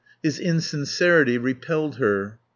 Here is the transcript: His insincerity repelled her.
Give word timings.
His 0.23 0.39
insincerity 0.39 1.37
repelled 1.37 1.97
her. 1.97 2.39